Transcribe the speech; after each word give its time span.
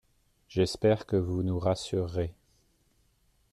J’espère 0.49 1.05
que 1.05 1.15
vous 1.15 1.43
nous 1.43 1.59
rassurerez. 1.59 2.33